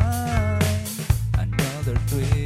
[0.00, 2.43] find another twist.